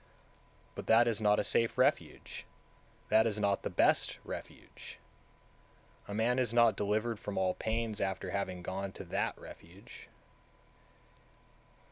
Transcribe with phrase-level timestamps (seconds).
[0.73, 0.73] 189.
[0.73, 2.47] But that is not a safe refuge,
[3.09, 4.97] that is not the best refuge;
[6.07, 10.09] a man is not delivered from all pains after having gone to that refuge.